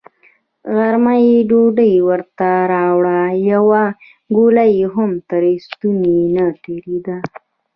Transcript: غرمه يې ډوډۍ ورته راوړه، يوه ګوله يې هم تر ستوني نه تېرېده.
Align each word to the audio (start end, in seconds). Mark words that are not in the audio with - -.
غرمه 0.75 1.15
يې 1.27 1.37
ډوډۍ 1.49 1.93
ورته 2.09 2.49
راوړه، 2.73 3.21
يوه 3.51 3.83
ګوله 4.35 4.65
يې 4.75 4.85
هم 4.95 5.11
تر 5.29 5.43
ستوني 5.65 6.19
نه 6.35 6.45
تېرېده. 6.63 7.17